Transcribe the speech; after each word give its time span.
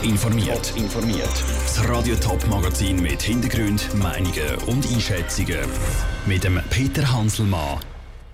Top 0.00 0.08
informiert. 0.08 0.72
informiert. 0.76 1.44
Das 1.62 1.88
Radio 1.88 2.16
Top 2.16 2.46
Magazin 2.48 3.02
mit 3.02 3.20
Hintergrund, 3.20 3.94
Meinungen 3.94 4.56
und 4.66 4.86
Einschätzungen 4.90 5.58
mit 6.26 6.44
dem 6.44 6.60
Peter 6.70 7.12
Hanselmann. 7.12 7.80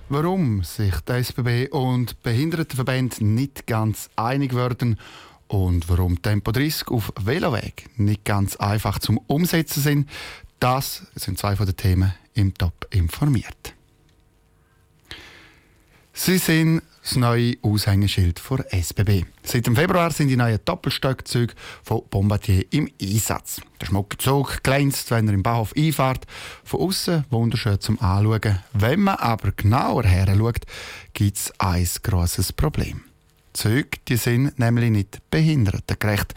Warum 0.08 0.62
sich 0.62 0.94
die 1.08 1.12
SBB 1.12 1.68
und 1.72 2.22
Behindertenverbände 2.22 3.24
nicht 3.24 3.66
ganz 3.66 4.10
einig 4.16 4.54
werden 4.54 4.98
und 5.48 5.88
warum 5.88 6.22
Tempo 6.22 6.52
30 6.52 6.88
auf 6.88 7.12
Veloweg 7.18 7.88
nicht 7.96 8.24
ganz 8.24 8.56
einfach 8.56 8.98
zum 8.98 9.18
Umsetzen 9.26 9.82
sind, 9.82 10.10
das 10.60 11.06
sind 11.14 11.38
zwei 11.38 11.56
von 11.56 11.66
den 11.66 11.76
Themen 11.76 12.14
im 12.34 12.54
Top 12.54 12.86
informiert. 12.90 13.75
Sie 16.18 16.38
sind 16.38 16.80
das 17.02 17.16
neue 17.16 17.56
Aushängeschild 17.60 18.38
vor 18.38 18.64
SBB. 18.70 19.26
Seit 19.42 19.66
dem 19.66 19.76
Februar 19.76 20.10
sind 20.10 20.28
die 20.28 20.36
neuen 20.36 20.58
Doppelstöckzüge 20.64 21.52
von 21.84 22.02
Bombardier 22.08 22.64
im 22.70 22.90
Einsatz. 23.00 23.60
Der 23.80 23.86
schmucke 23.86 24.16
Zug 24.16 24.62
glänzt, 24.62 25.10
wenn 25.10 25.28
er 25.28 25.34
im 25.34 25.42
Bahnhof 25.42 25.74
einfahrt. 25.76 26.26
Von 26.64 26.80
außen 26.80 27.26
wunderschön 27.28 27.80
zum 27.80 28.00
Anschauen. 28.00 28.58
Wenn 28.72 29.00
man 29.00 29.16
aber 29.16 29.52
genauer 29.52 30.04
her 30.04 30.34
schaut, 30.34 30.62
gibt 31.12 31.36
es 31.36 31.52
ein 31.58 31.86
grosses 32.02 32.50
Problem. 32.50 33.02
Die 33.54 33.60
Züge 33.60 33.98
die 34.08 34.16
sind 34.16 34.58
nämlich 34.58 34.90
nicht 34.90 35.18
behindertengerecht. 35.30 36.34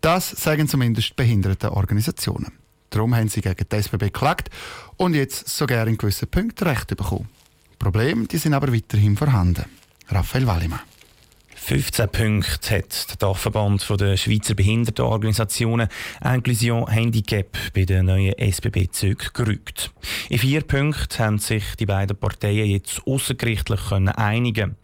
Das 0.00 0.30
sagen 0.30 0.68
zumindest 0.68 1.16
Behindertenorganisationen. 1.16 2.52
Darum 2.90 3.16
haben 3.16 3.28
sie 3.28 3.40
gegen 3.40 3.66
die 3.68 3.76
SBB 3.76 4.04
geklagt 4.04 4.48
und 4.96 5.14
jetzt 5.14 5.48
sogar 5.48 5.88
in 5.88 5.98
gewissen 5.98 6.28
Punkten 6.28 6.68
Recht 6.68 6.96
bekommen. 6.96 7.28
Probleme 7.78 8.26
die 8.26 8.38
sind 8.38 8.54
aber 8.54 8.72
weiterhin 8.72 9.16
vorhanden. 9.16 9.64
Raphael 10.08 10.46
Wallimann. 10.46 10.80
15 11.68 12.08
Punkte 12.08 12.76
hat 12.76 13.10
der 13.10 13.16
Dachverband 13.18 13.86
der 14.00 14.16
Schweizer 14.16 14.54
Behindertenorganisationen 14.54 15.88
Inclusion 16.24 16.88
Handicap 16.88 17.58
bei 17.74 17.84
den 17.84 18.06
neuen 18.06 18.32
SBB-Zügen. 18.38 19.60
In 20.30 20.38
vier 20.38 20.62
Punkten 20.62 21.18
haben 21.18 21.38
sich 21.38 21.74
die 21.78 21.84
beiden 21.84 22.16
Parteien 22.16 22.70
jetzt 22.70 23.02
außergerichtlich 23.06 23.92
einigen 23.92 24.76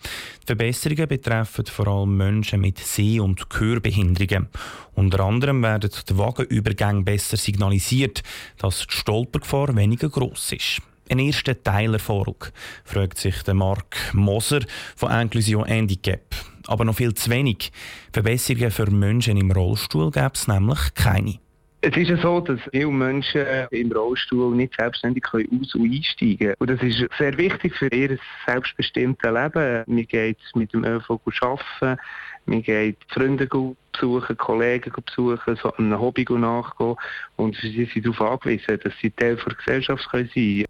Die 0.43 0.47
Verbesserungen 0.47 1.09
betreffen 1.09 1.65
vor 1.65 1.89
allem 1.89 2.19
Menschen 2.19 2.61
mit 2.61 2.79
Seh- 2.79 3.21
und 3.21 3.49
Gehörbehinderungen. 3.49 4.49
Unter 4.95 5.21
anderem 5.21 5.63
werden 5.63 5.91
die 6.07 6.19
Wagenübergänge 6.19 7.03
besser 7.03 7.39
signalisiert, 7.39 8.23
dass 8.59 8.87
die 8.87 8.95
Stolpergefahr 8.95 9.75
weniger 9.75 10.11
gross 10.11 10.53
ist. 10.53 10.83
Ein 11.11 11.19
erster 11.19 11.63
Teilerfolg, 11.63 12.53
fragt 12.85 13.19
sich 13.19 13.43
der 13.43 13.55
Mark 13.55 13.97
Moser 14.15 14.61
von 14.97 15.11
Inclusion 15.13 15.67
Handicap. 15.67 16.23
Aber 16.67 16.85
noch 16.85 16.97
viel 16.97 17.13
zu 17.13 17.31
wenig. 17.31 17.73
Verbesserungen 18.13 18.71
für 18.71 18.91
Menschen 18.91 19.37
im 19.37 19.51
Rollstuhl 19.51 20.11
gäbe 20.11 20.31
es 20.35 20.49
nämlich 20.49 20.95
keine. 20.95 21.39
Es 21.83 21.95
ist 21.95 22.09
ja 22.09 22.17
so, 22.17 22.41
dass 22.41 22.59
viele 22.71 22.87
Menschen 22.87 23.45
im 23.71 23.93
Rollstuhl 23.93 24.57
nicht 24.57 24.75
selbstständig 24.79 25.23
aus- 25.27 25.75
und 25.75 25.93
einsteigen 25.93 26.39
können. 26.39 26.55
Und 26.59 26.71
das 26.71 26.83
ist 26.83 27.07
sehr 27.19 27.37
wichtig 27.37 27.77
für 27.77 27.89
ihr 27.89 28.19
selbstbestimmtes 28.47 29.31
Leben. 29.31 29.85
Mir 29.87 30.07
geht 30.07 30.39
es 30.43 30.55
mit 30.55 30.73
dem 30.73 30.85
ÖV 30.85 31.21
arbeiten, 31.43 32.01
mir 32.47 32.63
geht 32.63 32.97
Freunde 33.09 33.47
besuchen, 33.47 34.37
Kollegen 34.39 34.93
besuchen, 35.05 35.57
so 35.57 35.75
einem 35.75 36.01
Hobby 36.01 36.25
nachgehen. 36.31 36.97
Und 37.37 37.57
sie 37.57 37.85
sind 37.93 38.07
darauf 38.07 38.33
angewiesen, 38.33 38.81
dass 38.83 38.95
sie 39.03 39.11
Teil 39.11 39.37
der 39.37 39.55
Gesellschaft 39.55 40.09
sein 40.11 40.31
können. 40.33 40.65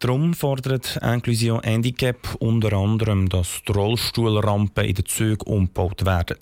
Darum 0.00 0.32
fordert 0.32 0.98
Inclusion 1.02 1.60
Handicap 1.62 2.34
unter 2.38 2.72
anderem, 2.72 3.28
dass 3.28 3.60
die 3.68 3.72
Rollstuhlrampen 3.72 4.86
in 4.86 4.94
den 4.94 5.04
Zügen 5.04 5.46
umgebaut 5.46 6.06
werden. 6.06 6.38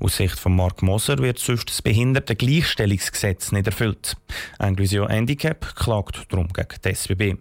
Aus 0.00 0.16
Sicht 0.16 0.38
von 0.38 0.56
Mark 0.56 0.80
Moser 0.80 1.18
wird 1.18 1.38
sonst 1.38 1.68
das 1.68 1.82
Behindertengleichstellungsgesetz 1.82 3.52
nicht 3.52 3.66
erfüllt. 3.66 4.16
Inclusion 4.58 5.08
Handicap 5.08 5.76
klagt 5.76 6.32
darum 6.32 6.48
gegen 6.48 6.80
die 6.82 6.88
SBB. 6.88 7.34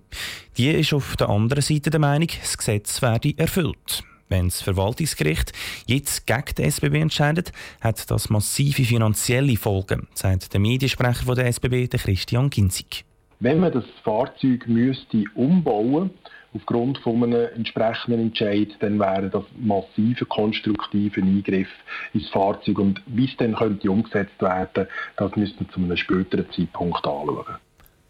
Die 0.58 0.72
ist 0.72 0.92
auf 0.92 1.16
der 1.16 1.30
anderen 1.30 1.62
Seite 1.62 1.90
der 1.90 2.02
Meinung, 2.02 2.28
das 2.42 2.58
Gesetz 2.58 3.02
werde 3.02 3.34
erfüllt. 3.38 4.04
Wenn 4.28 4.50
das 4.50 4.62
Verwaltungsgericht 4.62 5.54
jetzt 5.86 6.28
gegen 6.28 6.56
die 6.58 6.64
SBB 6.64 6.96
entscheidet, 6.96 7.54
hat 7.80 8.12
das 8.12 8.30
massive 8.30 8.84
finanzielle 8.84 9.56
Folgen, 9.56 10.10
sagt 10.16 10.52
der 10.52 10.60
Mediensprecher 10.60 11.34
der 11.34 11.46
SBB, 11.46 11.88
Christian 11.88 12.50
Ginzig. 12.50 13.06
Wenn 13.40 13.60
man 13.60 13.74
das 13.74 13.86
Fahrzeug 14.04 14.68
müsste 14.68 15.24
umbauen 15.36 16.12
aufgrund 16.54 16.98
von 17.00 17.22
einem 17.22 17.48
entsprechenden 17.56 18.22
Entscheid, 18.22 18.70
dann 18.80 18.98
wäre 18.98 19.30
das 19.30 19.44
massive 19.58 20.26
konstruktive 20.26 21.22
Eingriff 21.22 21.68
ins 22.14 22.30
Fahrzeug. 22.30 22.80
Und 22.80 23.02
wie 23.08 23.26
es 23.26 23.36
dann 23.38 23.56
könnte 23.56 23.92
umgesetzt 23.92 24.42
werden, 24.42 24.88
das 25.18 25.36
müsste 25.36 25.64
man 25.64 25.74
zu 25.74 25.80
einem 25.82 25.98
späteren 25.98 26.50
Zeitpunkt 26.52 27.06
anschauen. 27.06 27.46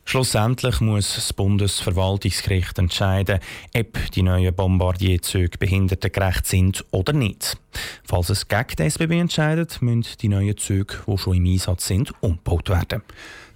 Schlussendlich 0.07 0.81
muss 0.81 1.15
das 1.15 1.33
Bundesverwaltungsgericht 1.33 2.77
entscheiden, 2.77 3.39
ob 3.75 4.11
die 4.11 4.21
neuen 4.21 4.53
Bombardier-Züge 4.53 5.57
behindertengerecht 5.57 6.45
sind 6.45 6.85
oder 6.91 7.11
nicht. 7.11 7.57
Falls 8.05 8.29
es 8.29 8.47
gegen 8.47 8.75
die 8.77 8.83
SBB 8.83 9.19
entscheidet, 9.19 9.81
müssen 9.81 10.17
die 10.21 10.29
neuen 10.29 10.55
Züge, 10.57 10.97
die 11.07 11.17
schon 11.17 11.37
im 11.37 11.45
Einsatz 11.45 11.87
sind, 11.87 12.13
umgebaut 12.21 12.69
werden. 12.69 13.01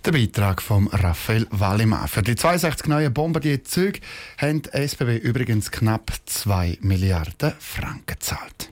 Der 0.04 0.12
Beitrag 0.12 0.62
von 0.62 0.88
Raphael 0.88 1.46
Wallimann. 1.52 2.08
Für 2.08 2.24
die 2.24 2.36
62 2.36 2.88
neuen 2.88 3.14
Bombardier-Züge 3.14 4.00
haben 4.40 4.64
die 4.64 4.70
SBB 4.72 5.18
übrigens 5.18 5.70
knapp 5.70 6.12
2 6.26 6.80
Milliarden 6.81 7.54
Franken 7.60 8.06
gezahlt. 8.08 8.69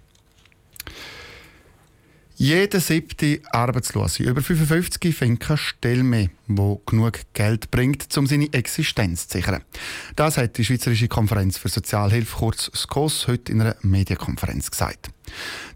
Jeder 2.39 2.79
siebte 2.79 3.41
Arbeitslose 3.51 4.21
über 4.21 4.43
55 4.43 5.15
findet 5.15 5.39
keine 5.39 5.57
Stelle 5.57 6.03
mehr, 6.03 6.29
die 6.47 6.75
genug 6.85 7.19
Geld 7.33 7.71
bringt, 7.71 8.15
um 8.15 8.27
seine 8.27 8.53
Existenz 8.53 9.27
zu 9.27 9.39
sichern. 9.39 9.63
Das 10.15 10.37
hat 10.37 10.55
die 10.59 10.63
Schweizerische 10.63 11.07
Konferenz 11.07 11.57
für 11.57 11.69
Sozialhilfe, 11.69 12.37
kurz 12.37 12.69
SKOS, 12.75 13.27
heute 13.27 13.51
in 13.51 13.61
einer 13.61 13.75
Medienkonferenz 13.81 14.69
gesagt. 14.69 15.09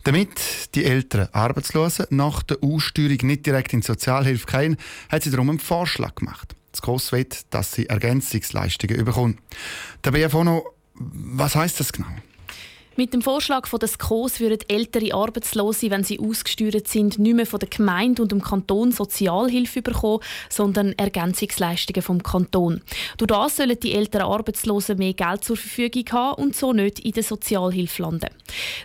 Damit 0.03 0.75
die 0.75 0.85
älteren 0.85 1.33
Arbeitslosen 1.33 2.05
nach 2.11 2.44
der 2.44 2.57
Aussteuerung 2.61 3.17
nicht 3.23 3.47
direkt 3.47 3.73
in 3.73 3.81
die 3.81 3.88
Sozialhilfe 3.88 4.45
gehen, 4.45 4.77
hat 5.09 5.23
sie 5.23 5.31
darum 5.31 5.50
einen 5.50 5.59
Vorschlag 5.59 6.13
gemacht. 6.13 6.55
SKOS 6.75 7.11
will, 7.11 7.25
dass 7.50 7.71
sie 7.71 7.88
Ergänzungsleistungen 7.88 9.03
bekommen. 9.03 9.39
Der 10.03 10.11
BFO 10.11 10.63
was 10.94 11.55
heißt 11.55 11.79
das 11.79 11.91
genau? 11.91 12.07
Mit 13.01 13.16
dem 13.16 13.23
Vorschlag 13.23 13.66
von 13.66 13.79
der 13.79 13.89
SKOS 13.89 14.39
würden 14.39 14.59
ältere 14.67 15.16
Arbeitslose, 15.16 15.89
wenn 15.89 16.03
sie 16.03 16.19
ausgesteuert 16.19 16.88
sind, 16.88 17.17
nicht 17.17 17.35
mehr 17.35 17.47
von 17.47 17.59
der 17.59 17.67
Gemeinde 17.67 18.22
und 18.22 18.31
dem 18.31 18.44
Kanton 18.44 18.91
Sozialhilfe 18.91 19.81
bekommen, 19.81 20.19
sondern 20.50 20.94
Ergänzungsleistungen 20.97 22.03
vom 22.03 22.22
Kanton. 22.22 22.84
Durch 23.17 23.29
das 23.29 23.56
sollen 23.56 23.79
die 23.79 23.95
älteren 23.95 24.28
Arbeitslosen 24.28 25.00
mehr 25.00 25.16
Geld 25.16 25.44
zur 25.44 25.57
Verfügung 25.57 26.06
haben 26.12 26.44
und 26.44 26.56
so 26.56 26.73
nicht 26.73 27.00
in 27.00 27.13
der 27.13 27.23
Sozialhilfe 27.23 28.03
landen. 28.03 28.29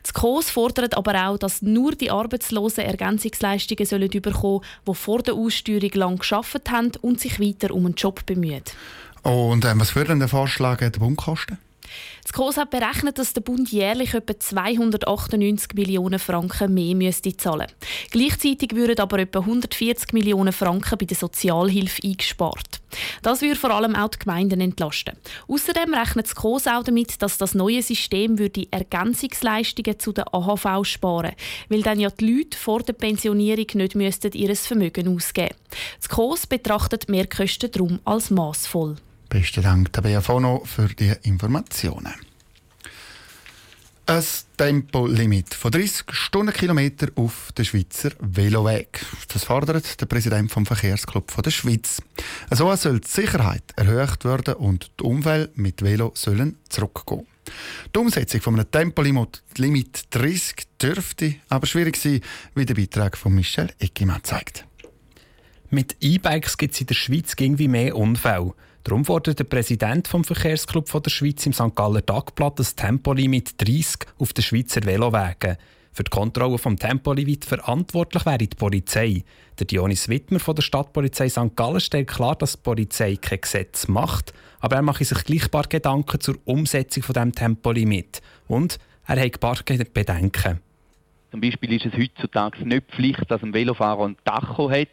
Die 0.03 0.09
SKOS 0.09 0.49
fordert 0.49 0.97
aber 0.97 1.29
auch, 1.29 1.37
dass 1.37 1.61
nur 1.61 1.93
die 1.93 2.11
Arbeitslosen 2.11 2.85
Ergänzungsleistungen 2.85 3.85
sollen 3.85 4.09
bekommen, 4.09 4.63
die 4.89 4.95
vor 4.95 5.21
der 5.21 5.35
Aussteuerung 5.35 5.91
lang 5.93 6.17
geschafft 6.21 6.71
haben 6.71 6.93
und 7.03 7.21
sich 7.21 7.39
weiter 7.39 7.75
um 7.75 7.85
einen 7.85 7.97
Job 7.97 8.25
bemühen. 8.25 8.63
Und 9.25 9.67
ähm, 9.67 9.79
was 9.79 9.95
würde 9.95 10.09
denn 10.09 10.21
der 10.21 10.29
Vorschlag 10.29 10.79
der 10.79 10.89
Bund 11.01 11.19
kosten? 11.19 11.59
Das 12.23 12.33
COS 12.33 12.57
hat 12.57 12.71
berechnet, 12.71 13.19
dass 13.19 13.33
der 13.33 13.41
Bund 13.41 13.71
jährlich 13.71 14.15
etwa 14.15 14.39
298 14.39 15.75
Millionen 15.75 16.19
Franken 16.19 16.75
mehr 16.75 16.95
müsste 16.95 17.37
zahlen 17.37 17.67
Gleichzeitig 18.11 18.75
würden 18.75 18.99
aber 18.99 19.19
etwa 19.19 19.41
140 19.41 20.13
Millionen 20.13 20.53
Franken 20.53 20.99
bei 20.99 21.07
der 21.07 21.17
Sozialhilfe 21.17 22.03
eingespart. 22.05 22.81
Das 23.23 23.43
würde 23.43 23.57
vor 23.57 23.71
allem 23.71 23.95
auch 23.95 24.09
die 24.09 24.19
Gemeinden 24.19 24.61
entlasten. 24.61 25.17
Außerdem 25.49 25.95
rechnet 25.95 26.27
das 26.27 26.35
COS 26.35 26.67
auch 26.67 26.83
damit, 26.83 27.21
dass 27.23 27.39
das 27.39 27.55
neue 27.55 27.83
System 27.83 28.39
würde 28.39 28.67
Ergänzungsleistungen 28.71 29.99
zu 29.99 30.13
der 30.13 30.33
AHV 30.35 30.85
sparen 30.85 31.33
weil 31.69 31.83
dann 31.83 32.01
ja 32.01 32.11
die 32.11 32.37
Leute 32.37 32.57
vor 32.57 32.83
der 32.83 32.93
Pensionierung 32.93 33.67
nicht 33.75 33.95
müssten 33.95 34.33
ihr 34.33 34.55
Vermögen 34.57 35.15
ausgeben 35.15 35.55
Das 36.01 36.09
COS 36.09 36.47
betrachtet 36.47 37.09
Mehrkosten 37.09 37.71
darum 37.71 38.01
als 38.05 38.31
maßvoll. 38.31 38.97
Besten 39.39 39.63
Dank, 39.63 39.93
Tabea 39.93 40.23
Fono, 40.23 40.63
für 40.65 40.89
die 40.89 41.13
Informationen. 41.25 42.15
Ein 44.07 44.25
Tempolimit 44.57 45.53
von 45.53 45.71
30 45.71 46.07
Stundenkilometer 46.11 47.09
auf 47.17 47.53
den 47.53 47.67
Schweizer 47.67 48.13
Veloweg. 48.19 49.05
Das 49.31 49.45
fordert 49.45 50.01
der 50.01 50.07
Präsident 50.07 50.51
vom 50.51 50.65
Verkehrsclub 50.65 51.31
der 51.43 51.51
Schweiz. 51.51 52.01
So 52.51 52.75
soll 52.77 53.01
die 53.01 53.09
Sicherheit 53.09 53.75
erhöht 53.77 54.25
werden 54.25 54.55
und 54.55 54.91
die 54.99 55.05
Umwelt 55.05 55.59
mit 55.59 55.83
Velo 55.83 56.13
sollen 56.15 56.57
zurückgehen. 56.71 57.27
Die 57.95 57.99
Umsetzung 57.99 58.41
von 58.41 58.55
einem 58.55 58.71
Tempolimit 58.71 59.43
Limit 59.59 60.05
30 60.13 60.67
dürfte 60.81 61.35
aber 61.51 61.67
schwierig 61.67 61.99
sein, 61.99 62.23
wie 62.55 62.65
der 62.65 62.75
Beitrag 62.75 63.19
von 63.19 63.35
Michel 63.35 63.69
Eckimann 63.81 64.25
zeigt. 64.25 64.65
Mit 65.69 65.97
E-Bikes 66.01 66.57
gibt 66.57 66.73
es 66.73 66.81
in 66.81 66.87
der 66.87 66.95
Schweiz 66.95 67.35
irgendwie 67.39 67.69
mehr 67.69 67.97
Unfälle. 67.97 68.55
Darum 68.87 69.05
fordert 69.05 69.41
der 69.41 69.45
Präsident 69.45 70.07
vom 70.07 70.23
Verkehrsclub 70.23 70.89
der 71.03 71.11
Schweiz 71.11 71.45
im 71.45 71.53
St. 71.53 71.75
Galler 71.75 72.07
Tagblatt 72.07 72.61
das 72.61 72.77
Tempolimit 72.77 73.61
30 73.61 74.07
auf 74.21 74.33
den 74.33 74.45
Schweizer 74.45 74.85
Velowegen. 74.85 75.57
Für 75.91 76.05
die 76.05 76.11
Kontrolle 76.11 76.57
vom 76.57 76.79
Tempolimit 76.79 77.45
verantwortlich 77.47 78.25
wäre 78.25 78.39
die 78.39 78.47
Polizei. 78.47 79.25
Der 79.59 79.67
Dionis 79.67 80.09
Wittmer 80.09 80.39
von 80.39 80.55
der 80.55 80.63
Stadtpolizei 80.63 81.29
St. 81.29 81.57
Gallen 81.57 81.81
stellt 81.81 82.07
klar, 82.07 82.37
dass 82.37 82.53
die 82.53 82.63
Polizei 82.63 83.17
kein 83.17 83.41
Gesetz 83.41 83.89
macht, 83.89 84.33
aber 84.61 84.77
er 84.77 84.83
mache 84.83 85.05
sich 85.05 85.25
gleich 85.25 85.51
paar 85.51 85.67
Gedanken 85.67 86.21
zur 86.21 86.37
Umsetzung 86.45 87.03
von 87.03 87.15
dem 87.15 87.33
Tempolimit 87.33 88.23
und 88.47 88.79
er 89.09 89.17
hat 89.17 89.35
ein 89.35 89.41
paar 89.41 89.59
Bedenken. 89.65 90.61
Zum 91.37 91.43
Beispiel 91.43 91.75
ist 91.75 91.85
es 91.85 91.93
heutzutage 91.93 92.67
nicht 92.67 92.87
Pflicht, 92.93 93.31
dass 93.31 93.43
ein 93.43 93.53
Velofahrer 93.53 94.07
ein 94.07 94.17
Tacho 94.25 94.71
hat. 94.71 94.89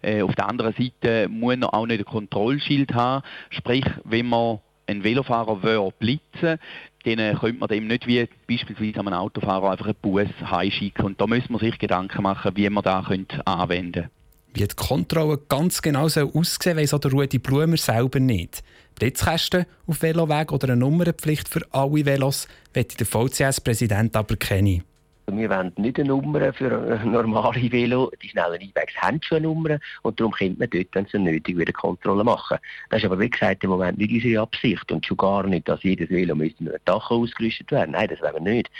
Äh, 0.00 0.22
auf 0.22 0.32
der 0.36 0.48
anderen 0.48 0.72
Seite 0.72 1.28
muss 1.28 1.56
er 1.60 1.74
auch 1.74 1.86
nicht 1.86 1.98
ein 1.98 2.04
Kontrollschild 2.04 2.94
haben. 2.94 3.24
Sprich, 3.50 3.84
wenn 4.04 4.28
man 4.28 4.60
einen 4.86 5.02
Velofahrer 5.02 5.56
blitzen 5.98 6.60
dann 7.04 7.38
könnte 7.38 7.58
man 7.58 7.68
dem 7.68 7.88
nicht 7.88 8.06
wie 8.06 8.28
beispielsweise 8.48 9.00
einem 9.00 9.12
Autofahrer 9.12 9.72
einfach 9.72 9.86
einen 9.86 9.96
Bus 10.00 10.28
heimschicken. 10.40 11.04
Und 11.04 11.20
da 11.20 11.26
muss 11.26 11.48
man 11.48 11.58
sich 11.58 11.76
Gedanken 11.80 12.22
machen, 12.22 12.52
wie 12.54 12.70
man 12.70 12.84
das 12.84 13.04
anwenden 13.44 13.92
könnte. 13.92 14.10
Wie 14.54 14.60
die 14.60 14.76
Kontrolle 14.76 15.40
ganz 15.48 15.82
genau 15.82 16.06
soll 16.06 16.30
aussehen 16.32 16.76
weiss 16.76 16.94
auch 16.94 17.00
der 17.00 17.10
Rudi 17.10 17.40
Blumer 17.40 17.76
selber 17.76 18.20
nicht. 18.20 18.62
Blitzkästen 18.94 19.66
auf 19.88 20.00
Veloweg 20.00 20.52
oder 20.52 20.68
eine 20.68 20.76
Nummernpflicht 20.76 21.48
für 21.48 21.66
alle 21.72 22.06
Velos 22.06 22.46
wird 22.72 23.00
der 23.00 23.06
VCS-Präsident 23.06 24.14
aber 24.14 24.36
kennen. 24.36 24.84
Wir 25.30 25.50
wollen 25.50 25.72
nicht 25.76 25.98
eine 25.98 26.08
Nummer 26.08 26.52
für 26.52 27.00
normale 27.04 27.70
Velo. 27.70 28.10
Die 28.22 28.28
schnellen 28.30 28.60
E-Bikes 28.60 28.96
haben 28.96 29.20
schon 29.22 29.38
eine 29.38 29.46
Nummer 29.46 29.78
und 30.02 30.18
darum 30.18 30.32
könnte 30.32 30.58
man 30.58 30.70
dort, 30.70 30.86
wenn 30.92 31.04
es 31.04 31.12
nötig 31.12 31.56
wird, 31.56 31.68
eine 31.68 31.74
Kontrolle 31.74 32.24
machen. 32.24 32.58
Das 32.88 33.00
ist 33.00 33.04
aber, 33.04 33.18
wie 33.20 33.28
gesagt, 33.28 33.62
im 33.62 33.70
Moment 33.70 33.98
nicht 33.98 34.12
unsere 34.12 34.42
Absicht 34.42 34.90
und 34.90 35.04
schon 35.04 35.18
gar 35.18 35.46
nicht, 35.46 35.68
dass 35.68 35.82
jedes 35.82 36.08
Velo 36.08 36.34
müsste 36.34 36.64
mit 36.64 36.72
einem 36.72 36.82
Dach 36.84 37.10
ausgerüstet 37.10 37.70
werden. 37.70 37.90
Nein, 37.92 38.08
das 38.08 38.20
wollen 38.20 38.44
wir 38.44 38.52
nicht. 38.52 38.70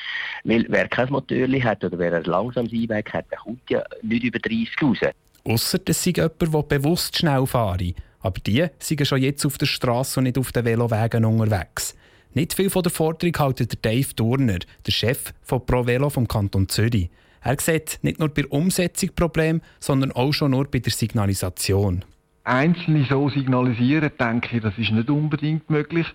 Weil 0.44 0.64
wer 0.68 0.88
kein 0.88 1.10
Motor 1.10 1.46
hat 1.62 1.84
oder 1.84 1.98
wer 1.98 2.14
ein 2.14 2.24
langsames 2.24 2.72
E-Bike 2.72 3.12
hat, 3.12 3.30
der 3.30 3.38
kommt 3.38 3.68
ja 3.68 3.82
nicht 4.02 4.24
über 4.24 4.38
30 4.38 4.70
raus. 4.82 4.98
Ausser 5.44 5.78
es 5.86 6.02
sei 6.02 6.12
jemand, 6.16 6.40
der 6.40 6.78
bewusst 6.78 7.18
schnell 7.18 7.46
fahre. 7.46 7.94
Aber 8.20 8.40
die 8.40 8.66
sind 8.78 9.06
schon 9.06 9.22
jetzt 9.22 9.44
auf 9.44 9.58
der 9.58 9.66
Straße 9.66 10.18
und 10.18 10.24
nicht 10.24 10.38
auf 10.38 10.50
den 10.52 10.64
Velowegen 10.64 11.24
unterwegs. 11.24 11.94
Nicht 12.38 12.54
viel 12.54 12.70
von 12.70 12.84
der 12.84 12.92
Forderung 12.92 13.34
hält 13.36 13.84
Dave 13.84 14.14
Turner, 14.14 14.60
der 14.86 14.92
Chef 14.92 15.32
von 15.42 15.66
ProVelo 15.66 16.08
vom 16.08 16.28
Kanton 16.28 16.68
Zürich. 16.68 17.10
Er 17.42 17.56
sieht 17.58 17.98
nicht 18.02 18.20
nur 18.20 18.28
bei 18.28 18.42
der 18.42 18.52
Umsetzung 18.52 19.10
Probleme, 19.16 19.60
sondern 19.80 20.12
auch 20.12 20.30
schon 20.30 20.52
nur 20.52 20.66
bei 20.70 20.78
der 20.78 20.92
Signalisation. 20.92 22.04
Einzelne 22.44 23.04
so 23.10 23.28
signalisieren, 23.28 24.12
denke 24.20 24.56
ich, 24.56 24.62
das 24.62 24.78
ist 24.78 24.92
nicht 24.92 25.10
unbedingt 25.10 25.68
möglich. 25.68 26.06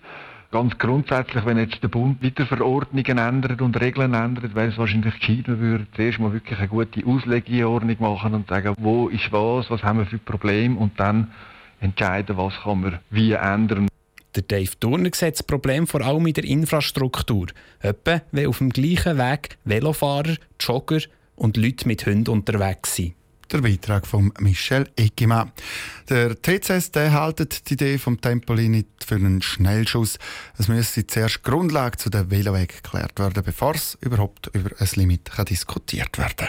Ganz 0.50 0.78
grundsätzlich, 0.78 1.44
wenn 1.44 1.58
jetzt 1.58 1.82
der 1.82 1.88
Bund 1.88 2.22
wieder 2.22 2.46
Verordnungen 2.46 3.18
ändert 3.18 3.60
und 3.60 3.78
Regeln 3.78 4.14
ändert, 4.14 4.54
wäre 4.54 4.68
es 4.68 4.78
wahrscheinlich 4.78 5.20
gescheiter, 5.20 5.58
würde 5.58 5.86
zuerst 5.94 6.20
mal 6.20 6.32
wirklich 6.32 6.58
eine 6.58 6.68
gute 6.68 7.06
Auslegeordnung 7.06 7.96
machen 7.98 8.32
und 8.32 8.48
sagen, 8.48 8.74
wo 8.78 9.08
ist 9.08 9.30
was, 9.30 9.68
was 9.68 9.82
haben 9.82 9.98
wir 9.98 10.06
für 10.06 10.16
Probleme 10.16 10.78
und 10.78 10.98
dann 10.98 11.32
entscheiden, 11.80 12.38
was 12.38 12.54
kann 12.62 12.80
man 12.80 12.98
wie 13.10 13.32
ändern. 13.32 13.88
Der 14.34 14.42
Dave 14.42 14.70
Turner 14.80 15.10
sieht 15.14 15.34
das 15.34 15.42
Problem 15.42 15.86
vor 15.86 16.00
allem 16.00 16.26
in 16.26 16.34
der 16.34 16.44
Infrastruktur. 16.44 17.46
Etwa, 17.80 18.22
wenn 18.32 18.46
auf 18.48 18.58
dem 18.58 18.70
gleichen 18.70 19.18
Weg 19.18 19.58
Velofahrer, 19.64 20.36
Jogger 20.60 21.00
und 21.36 21.56
Leute 21.56 21.86
mit 21.86 22.04
Hunden 22.06 22.30
unterwegs 22.30 22.96
sind. 22.96 23.14
Der 23.52 23.60
Beitrag 23.60 24.06
von 24.06 24.32
Michel 24.40 24.88
Egima. 24.96 25.52
Der 26.08 26.40
TCS 26.40 26.90
hält 26.94 27.68
die 27.68 27.74
Idee 27.74 27.98
vom 27.98 28.20
Tempolimit 28.20 28.86
für 29.06 29.16
einen 29.16 29.42
Schnellschuss. 29.42 30.18
Es 30.58 30.66
müsste 30.66 31.06
zuerst 31.06 31.42
Grundlage 31.44 31.98
zu 31.98 32.10
der 32.10 32.30
Veloweg 32.30 32.82
geklärt 32.82 33.18
werden, 33.18 33.42
bevor 33.44 33.74
es 33.74 33.96
überhaupt 34.00 34.50
über 34.54 34.70
ein 34.78 34.88
Limit 34.96 35.26
kann 35.26 35.44
diskutiert 35.44 36.18
werden 36.18 36.48